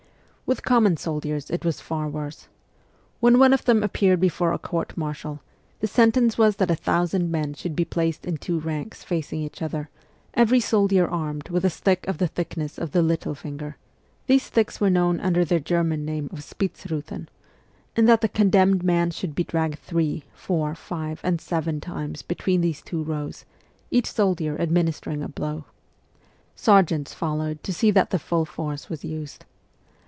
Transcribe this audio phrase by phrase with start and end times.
[0.47, 2.49] With common soldiers it was far worse.
[3.21, 5.39] When one of them appeared before a court martial,
[5.79, 9.61] the sentence was that a thousand men should be placed in two ranks facing each
[9.61, 9.87] other,
[10.33, 13.77] every soldier armed with a stick of the thickness of the little finger
[14.27, 17.29] .(these sticks were known under their German name of Spitzrutheri),
[17.95, 22.59] and that the condemned man should be dragged three, four, five, and seven times between
[22.59, 23.45] these two rows,
[23.89, 25.63] each soldier adminstering a blow.
[26.57, 29.45] Sergeants followed to see that full force was used.